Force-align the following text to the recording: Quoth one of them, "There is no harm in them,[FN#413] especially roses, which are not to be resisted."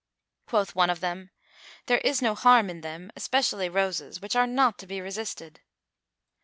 Quoth 0.47 0.73
one 0.73 0.89
of 0.89 0.99
them, 0.99 1.29
"There 1.85 1.99
is 1.99 2.23
no 2.23 2.33
harm 2.33 2.71
in 2.71 2.81
them,[FN#413] 2.81 3.11
especially 3.17 3.69
roses, 3.69 4.19
which 4.19 4.35
are 4.35 4.47
not 4.47 4.79
to 4.79 4.87
be 4.87 4.99
resisted." 4.99 5.61